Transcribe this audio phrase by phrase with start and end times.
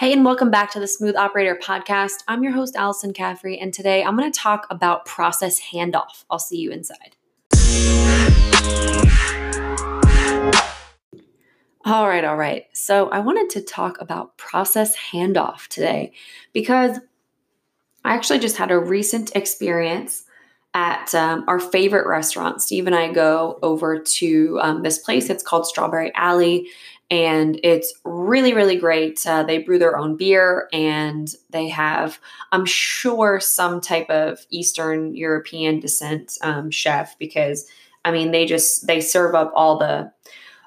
[0.00, 2.24] Hey, and welcome back to the Smooth Operator Podcast.
[2.26, 6.24] I'm your host, Allison Caffrey, and today I'm going to talk about process handoff.
[6.30, 7.16] I'll see you inside.
[11.84, 12.64] All right, all right.
[12.72, 16.14] So I wanted to talk about process handoff today
[16.54, 16.98] because
[18.02, 20.24] I actually just had a recent experience
[20.74, 22.62] at um, our favorite restaurant.
[22.62, 25.28] Steve and I go over to um, this place.
[25.28, 26.68] It's called Strawberry Alley,
[27.10, 32.20] and it's really really great uh, they brew their own beer and they have
[32.52, 37.66] i'm sure some type of eastern european descent um, chef because
[38.04, 40.10] i mean they just they serve up all the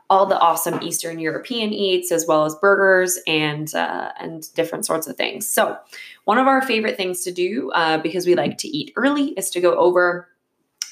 [0.09, 5.07] all the awesome eastern european eats as well as burgers and uh, and different sorts
[5.07, 5.77] of things so
[6.25, 9.49] one of our favorite things to do uh, because we like to eat early is
[9.49, 10.29] to go over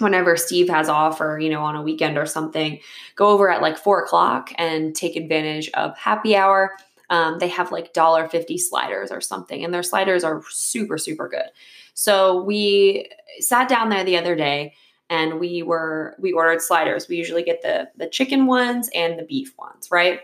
[0.01, 2.79] whenever Steve has off or, you know, on a weekend or something,
[3.15, 6.75] go over at like four o'clock and take advantage of happy hour.
[7.09, 11.29] Um, they have like dollar fifty sliders or something, and their sliders are super, super
[11.29, 11.49] good.
[11.93, 14.73] So we sat down there the other day
[15.11, 17.07] and we were we ordered sliders.
[17.07, 20.21] We usually get the the chicken ones and the beef ones, right?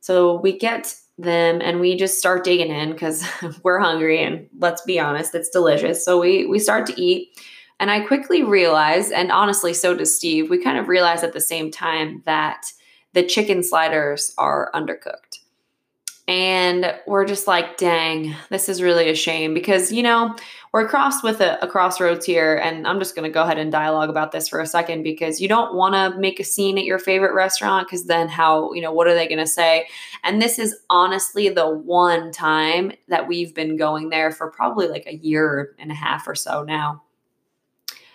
[0.00, 3.26] So we get them and we just start digging in because
[3.64, 6.04] we're hungry and let's be honest, it's delicious.
[6.04, 7.30] So we we start to eat
[7.80, 11.40] and I quickly realized, and honestly, so does Steve, we kind of realized at the
[11.40, 12.66] same time that
[13.12, 15.38] the chicken sliders are undercooked.
[16.28, 20.36] And we're just like, dang, this is really a shame because, you know,
[20.74, 22.56] we're crossed with a, a crossroads here.
[22.56, 25.40] And I'm just going to go ahead and dialogue about this for a second because
[25.40, 28.82] you don't want to make a scene at your favorite restaurant because then how, you
[28.82, 29.88] know, what are they going to say?
[30.22, 35.06] And this is honestly the one time that we've been going there for probably like
[35.06, 37.02] a year and a half or so now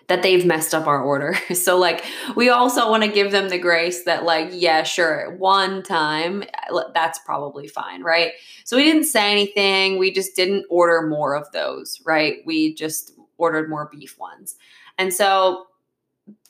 [0.07, 1.35] that they've messed up our order.
[1.53, 2.03] So like
[2.35, 6.43] we also want to give them the grace that like yeah, sure, one time
[6.93, 8.33] that's probably fine, right?
[8.65, 9.97] So we didn't say anything.
[9.97, 12.37] We just didn't order more of those, right?
[12.45, 14.55] We just ordered more beef ones.
[14.97, 15.67] And so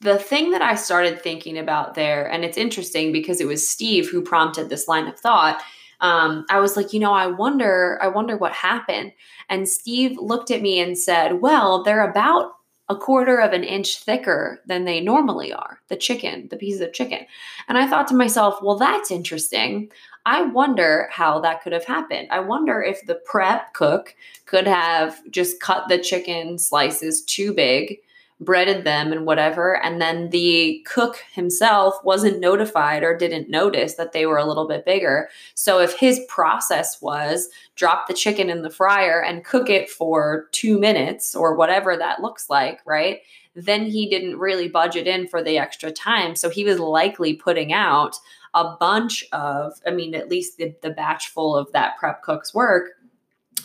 [0.01, 4.09] the thing that I started thinking about there and it's interesting because it was Steve
[4.09, 5.61] who prompted this line of thought
[6.03, 9.13] um, I was like, you know, I wonder, I wonder what happened.
[9.49, 12.51] And Steve looked at me and said, well, they're about
[12.89, 16.93] a quarter of an inch thicker than they normally are, the chicken, the pieces of
[16.93, 17.25] chicken.
[17.67, 19.89] And I thought to myself, well, that's interesting.
[20.25, 22.27] I wonder how that could have happened.
[22.31, 27.99] I wonder if the prep cook could have just cut the chicken slices too big
[28.43, 29.81] breaded them and whatever.
[29.83, 34.67] And then the cook himself wasn't notified or didn't notice that they were a little
[34.67, 35.29] bit bigger.
[35.55, 40.47] So if his process was drop the chicken in the fryer and cook it for
[40.51, 43.19] two minutes or whatever that looks like, right?
[43.55, 46.35] Then he didn't really budget in for the extra time.
[46.35, 48.15] So he was likely putting out
[48.53, 52.53] a bunch of, I mean, at least the, the batch full of that prep cook's
[52.53, 52.91] work,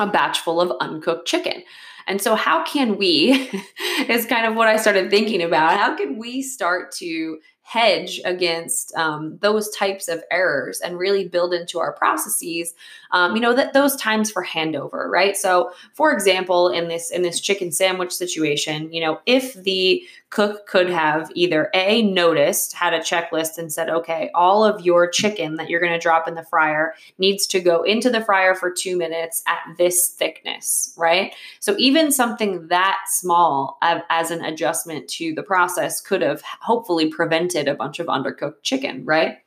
[0.00, 1.62] a batch full of uncooked chicken.
[2.06, 3.50] And so, how can we,
[4.08, 5.76] is kind of what I started thinking about.
[5.76, 11.52] How can we start to hedge against um, those types of errors and really build
[11.52, 12.74] into our processes
[13.10, 15.36] um, you know that those times for handover right?
[15.36, 20.66] So for example in this in this chicken sandwich situation you know if the cook
[20.66, 25.56] could have either a noticed had a checklist and said okay all of your chicken
[25.56, 28.70] that you're going to drop in the fryer needs to go into the fryer for
[28.70, 31.34] two minutes at this thickness right?
[31.60, 37.57] So even something that small as an adjustment to the process could have hopefully prevented
[37.66, 39.38] a bunch of undercooked chicken right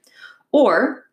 [0.52, 1.06] or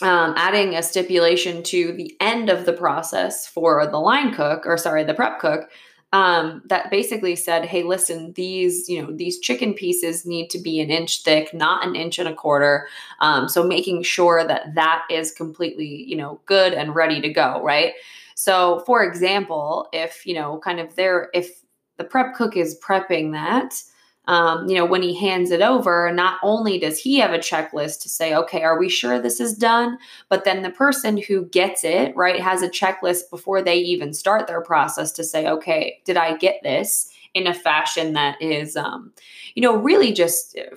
[0.00, 4.78] um, adding a stipulation to the end of the process for the line cook or
[4.78, 5.68] sorry the prep cook
[6.12, 10.80] um, that basically said, "Hey, listen, these you know these chicken pieces need to be
[10.80, 12.88] an inch thick, not an inch and a quarter."
[13.20, 17.62] Um, so making sure that that is completely you know good and ready to go,
[17.62, 17.92] right?
[18.34, 21.60] So, for example, if you know, kind of there, if
[21.98, 23.82] the prep cook is prepping that,
[24.28, 28.02] um, you know, when he hands it over, not only does he have a checklist
[28.02, 29.96] to say, okay, are we sure this is done?
[30.28, 34.46] But then the person who gets it, right, has a checklist before they even start
[34.46, 37.10] their process to say, okay, did I get this?
[37.34, 39.12] In a fashion that is, um,
[39.54, 40.76] you know, really just uh,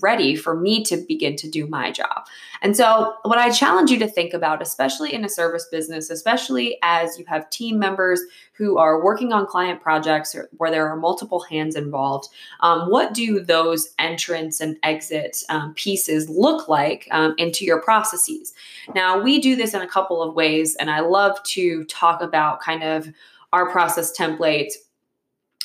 [0.00, 2.26] ready for me to begin to do my job.
[2.62, 6.78] And so, what I challenge you to think about, especially in a service business, especially
[6.82, 8.20] as you have team members
[8.52, 12.28] who are working on client projects where there are multiple hands involved,
[12.60, 18.52] um, what do those entrance and exit um, pieces look like um, into your processes?
[18.94, 22.60] Now, we do this in a couple of ways, and I love to talk about
[22.60, 23.08] kind of
[23.52, 24.72] our process template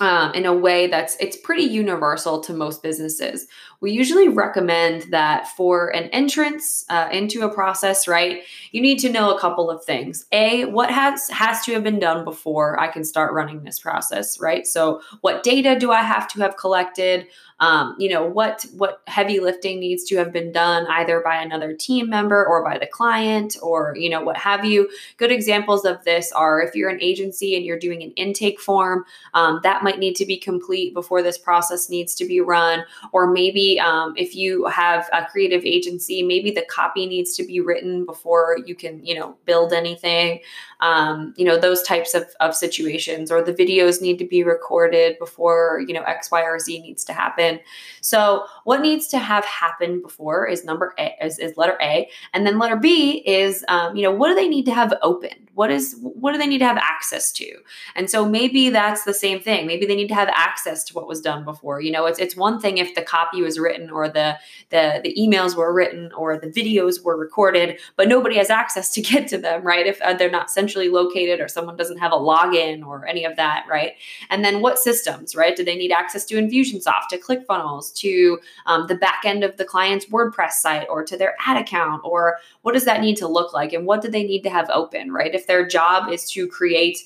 [0.02, 3.48] um, in a way that's it's pretty universal to most businesses
[3.82, 9.10] we usually recommend that for an entrance uh, into a process right you need to
[9.10, 10.26] know a couple of things.
[10.32, 14.40] A what has has to have been done before i can start running this process
[14.40, 14.66] right?
[14.66, 17.28] So what data do i have to have collected?
[17.62, 21.74] Um, you know what what heavy lifting needs to have been done either by another
[21.74, 24.90] team member or by the client or you know what have you.
[25.16, 29.06] Good examples of this are if you're an agency and you're doing an intake form
[29.34, 32.84] um, that might need to be complete before this process needs to be run
[33.14, 37.60] or maybe um, if you have a creative agency maybe the copy needs to be
[37.60, 40.40] written before you can you know build anything.
[40.82, 45.18] Um, you know those types of, of situations or the videos need to be recorded
[45.20, 47.60] before you know x y or z needs to happen.
[48.02, 52.10] So what needs to have happened before is number a is, is letter a.
[52.34, 55.45] And then letter b is um, you know what do they need to have open
[55.56, 57.52] what is what do they need to have access to
[57.96, 61.08] and so maybe that's the same thing maybe they need to have access to what
[61.08, 64.08] was done before you know it's it's one thing if the copy was written or
[64.08, 64.38] the
[64.70, 69.02] the the emails were written or the videos were recorded but nobody has access to
[69.06, 72.16] get to them right if uh, they're not centrally located or someone doesn't have a
[72.16, 73.94] login or any of that, right?
[74.30, 75.56] And then what systems, right?
[75.56, 79.66] Do they need access to Infusionsoft, to ClickFunnels, to um, the back end of the
[79.66, 82.02] client's WordPress site, or to their ad account?
[82.04, 83.74] Or what does that need to look like?
[83.74, 85.34] And what do they need to have open, right?
[85.46, 87.00] Their job is to create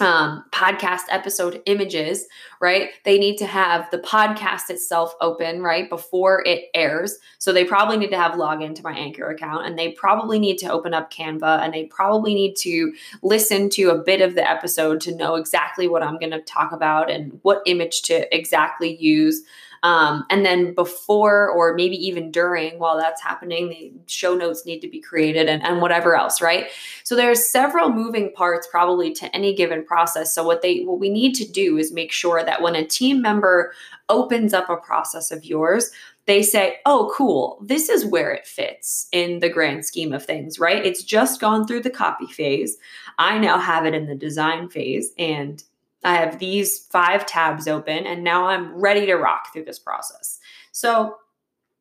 [0.00, 2.26] um, podcast episode images,
[2.60, 2.90] right?
[3.04, 7.18] They need to have the podcast itself open, right, before it airs.
[7.38, 10.58] So they probably need to have login to my Anchor account and they probably need
[10.58, 12.92] to open up Canva and they probably need to
[13.22, 16.72] listen to a bit of the episode to know exactly what I'm going to talk
[16.72, 19.42] about and what image to exactly use.
[19.84, 24.80] Um, and then before or maybe even during while that's happening, the show notes need
[24.80, 26.68] to be created and, and whatever else, right?
[27.04, 30.34] So there's several moving parts probably to any given process.
[30.34, 33.20] So what they what we need to do is make sure that when a team
[33.20, 33.74] member
[34.08, 35.90] opens up a process of yours,
[36.26, 40.58] they say, oh, cool, this is where it fits in the grand scheme of things,
[40.58, 40.84] right?
[40.84, 42.78] It's just gone through the copy phase.
[43.18, 45.12] I now have it in the design phase.
[45.18, 45.62] And
[46.04, 50.38] I have these five tabs open, and now I'm ready to rock through this process.
[50.72, 51.16] So,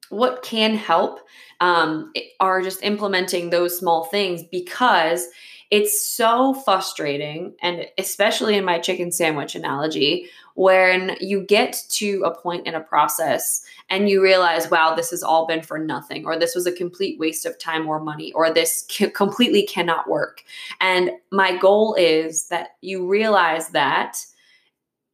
[0.09, 1.21] what can help
[1.59, 5.27] um, are just implementing those small things because
[5.73, 12.37] it's so frustrating, and especially in my chicken sandwich analogy, when you get to a
[12.43, 16.37] point in a process and you realize, wow, this has all been for nothing, or
[16.37, 20.43] this was a complete waste of time or money, or this c- completely cannot work.
[20.79, 24.23] And my goal is that you realize that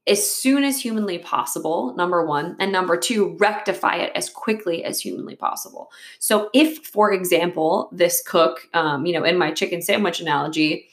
[0.10, 5.00] as soon as humanly possible, number one, and number two, rectify it as quickly as
[5.00, 5.92] humanly possible.
[6.18, 10.90] So, if, for example, this cook, um, you know, in my chicken sandwich analogy,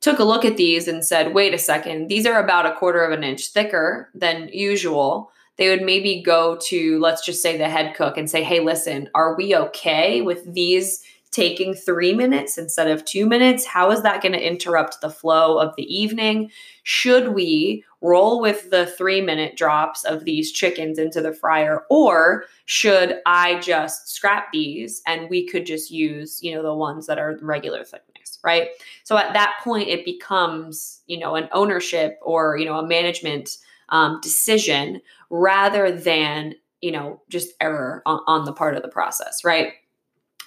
[0.00, 3.02] took a look at these and said, wait a second, these are about a quarter
[3.02, 5.30] of an inch thicker than usual.
[5.56, 9.10] They would maybe go to, let's just say, the head cook and say, hey, listen,
[9.14, 13.64] are we okay with these taking three minutes instead of two minutes?
[13.64, 16.50] How is that going to interrupt the flow of the evening?
[16.82, 22.44] Should we roll with the three minute drops of these chickens into the fryer, or
[22.64, 27.18] should I just scrap these and we could just use, you know, the ones that
[27.18, 28.68] are regular thickness, right?
[29.04, 33.58] So at that point, it becomes, you know, an ownership or, you know, a management
[33.90, 39.44] um, decision rather than, you know, just error on, on the part of the process,
[39.44, 39.72] right?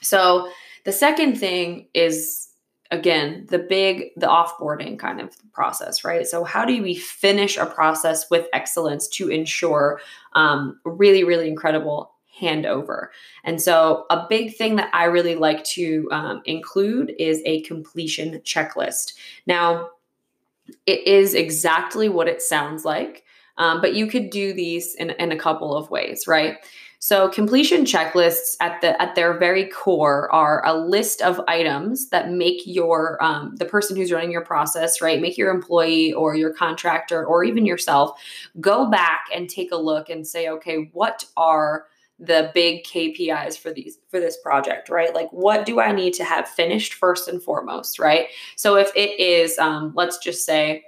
[0.02, 0.50] So
[0.86, 2.50] the second thing is
[2.94, 6.28] again the big the offboarding kind of process right?
[6.28, 10.00] So how do we finish a process with excellence to ensure
[10.34, 13.08] um, really really incredible handover?
[13.44, 18.40] And so a big thing that i really like to um, include is a completion
[18.42, 19.14] checklist.
[19.48, 19.90] Now
[20.86, 23.24] it is exactly what it sounds like
[23.58, 26.58] um, but you could do these in, in a couple of ways right
[27.04, 32.32] so completion checklists at the at their very core are a list of items that
[32.32, 36.54] make your um, the person who's running your process right, make your employee or your
[36.54, 38.18] contractor or even yourself
[38.62, 41.88] go back and take a look and say, okay, what are
[42.20, 45.14] the big KPIs for these for this project, right?
[45.14, 48.28] Like what do I need to have finished first and foremost, right?
[48.56, 50.86] So if it is, um, let's just say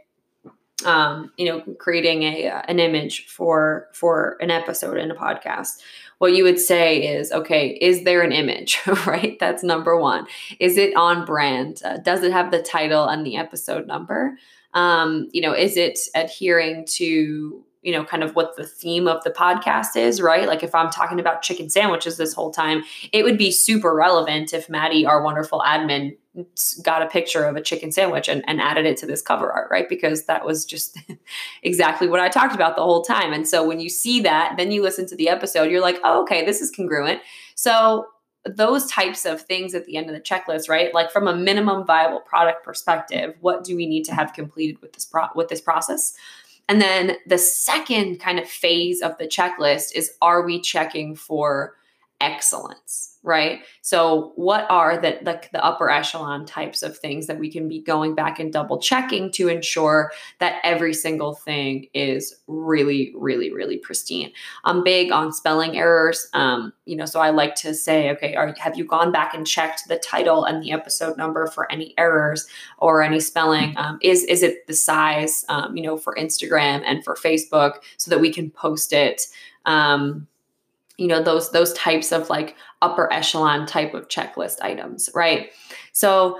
[0.83, 5.81] um, you know, creating a uh, an image for for an episode in a podcast
[6.19, 9.37] what you would say is okay is there an image right?
[9.39, 10.27] That's number one.
[10.59, 11.81] Is it on brand?
[11.83, 14.37] Uh, does it have the title and the episode number?
[14.73, 19.23] Um, you know is it adhering to you know kind of what the theme of
[19.23, 20.47] the podcast is right?
[20.47, 24.53] Like if i'm talking about chicken sandwiches this whole time it would be super relevant
[24.53, 26.17] if maddie our wonderful admin
[26.83, 29.69] got a picture of a chicken sandwich and, and added it to this cover art,
[29.71, 29.87] right?
[29.87, 30.97] Because that was just
[31.63, 33.33] exactly what I talked about the whole time.
[33.33, 36.23] And so when you see that, then you listen to the episode, you're like, oh,
[36.23, 37.21] okay, this is congruent.
[37.55, 38.07] So
[38.45, 40.93] those types of things at the end of the checklist, right?
[40.93, 44.93] Like from a minimum viable product perspective, what do we need to have completed with
[44.93, 46.13] this pro- with this process?
[46.67, 51.75] And then the second kind of phase of the checklist is are we checking for
[52.21, 53.14] excellence?
[53.25, 53.61] Right?
[53.81, 57.81] So, what are the, the, the upper echelon types of things that we can be
[57.81, 63.77] going back and double checking to ensure that every single thing is really, really, really
[63.77, 64.31] pristine?
[64.63, 66.27] I'm big on spelling errors.
[66.33, 69.45] Um, you know, so I like to say, okay, are, have you gone back and
[69.45, 73.75] checked the title and the episode number for any errors or any spelling?
[73.77, 75.43] Um, is is it the size?
[75.49, 79.23] Um, you know, for Instagram and for Facebook, so that we can post it.
[79.65, 80.27] Um,
[80.97, 85.51] you know those those types of like upper echelon type of checklist items right
[85.91, 86.39] so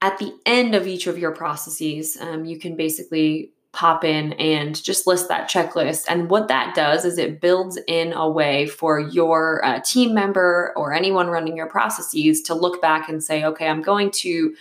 [0.00, 4.82] at the end of each of your processes um, you can basically pop in and
[4.82, 6.04] just list that checklist.
[6.06, 10.74] And what that does is it builds in a way for your uh, team member
[10.76, 14.54] or anyone running your processes to look back and say, okay, I'm going to.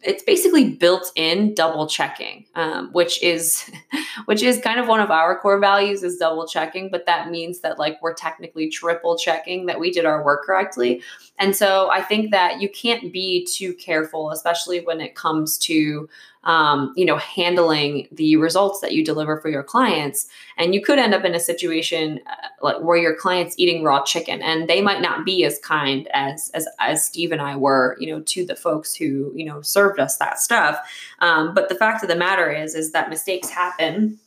[0.00, 3.68] It's basically built in double checking, um, which is
[4.26, 6.90] which is kind of one of our core values is double checking.
[6.90, 11.02] But that means that like we're technically triple checking that we did our work correctly.
[11.38, 16.08] And so I think that you can't be too careful, especially when it comes to
[16.44, 20.26] um, you know, handling the results that you deliver for your clients.
[20.56, 24.02] And you could end up in a situation uh, like where your client's eating raw
[24.02, 27.96] chicken, and they might not be as kind as as as Steve and I were,
[28.00, 30.78] you know, to the folks who you know served us that stuff.
[31.20, 34.18] Um, but the fact of the matter is, is that mistakes happen,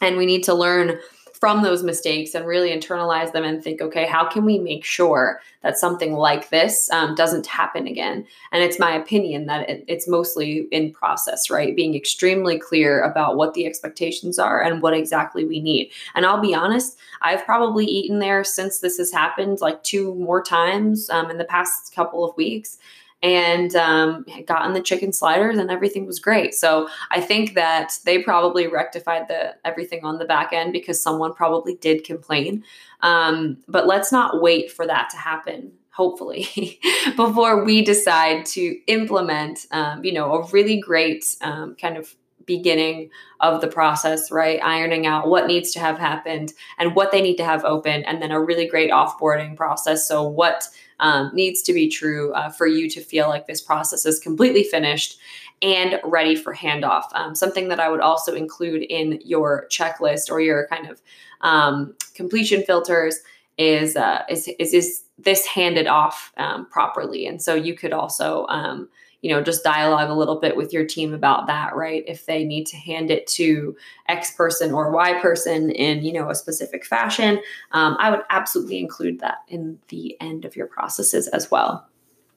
[0.00, 0.98] and we need to learn
[1.40, 5.40] from those mistakes and really internalize them and think, okay, how can we make sure
[5.62, 8.26] that something like this um, doesn't happen again?
[8.52, 11.76] And it's my opinion that it, it's mostly in process, right?
[11.76, 15.90] Being extremely clear about what the expectations are and what exactly we need.
[16.14, 20.42] And I'll be honest, I've probably eaten there since this has happened like two more
[20.42, 22.78] times um, in the past couple of weeks
[23.22, 26.54] and um, gotten the chicken sliders and everything was great.
[26.54, 31.32] So I think that they probably rectified the everything on the back end because someone
[31.32, 32.64] probably did complain.
[33.00, 35.72] Um, but let's not wait for that to happen.
[35.90, 36.78] Hopefully,
[37.16, 42.14] before we decide to implement, um, you know, a really great um, kind of
[42.46, 43.10] beginning
[43.40, 44.60] of the process, right?
[44.62, 48.22] Ironing out what needs to have happened and what they need to have open, and
[48.22, 50.08] then a really great offboarding process.
[50.08, 50.68] So, what
[51.00, 54.62] um, needs to be true uh, for you to feel like this process is completely
[54.62, 55.18] finished
[55.62, 57.04] and ready for handoff.
[57.12, 61.00] Um, something that I would also include in your checklist or your kind of
[61.40, 63.18] um, completion filters
[63.58, 68.46] is, uh, is, is is this handed off um, properly, and so you could also
[68.48, 68.88] um,
[69.26, 72.44] you know just dialogue a little bit with your team about that right if they
[72.44, 73.76] need to hand it to
[74.08, 77.40] x person or y person in you know a specific fashion
[77.72, 81.88] um, i would absolutely include that in the end of your processes as well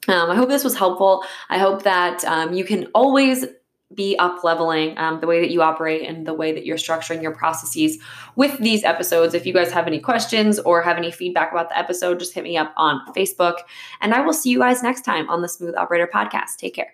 [0.08, 1.24] um, I hope this was helpful.
[1.50, 3.46] I hope that um, you can always
[3.94, 7.22] be up leveling um, the way that you operate and the way that you're structuring
[7.22, 7.98] your processes
[8.36, 9.34] with these episodes.
[9.34, 12.44] If you guys have any questions or have any feedback about the episode, just hit
[12.44, 13.58] me up on Facebook.
[14.02, 16.58] And I will see you guys next time on the Smooth Operator Podcast.
[16.58, 16.94] Take care.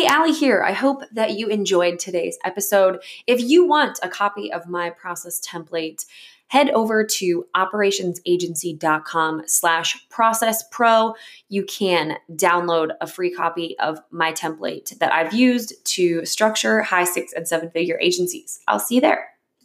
[0.00, 0.62] Hey, Allie here.
[0.62, 3.02] I hope that you enjoyed today's episode.
[3.26, 6.06] If you want a copy of my process template,
[6.46, 11.12] head over to operationsagency.com slash process pro.
[11.50, 17.04] You can download a free copy of my template that I've used to structure high
[17.04, 18.62] six and seven figure agencies.
[18.68, 19.29] I'll see you there.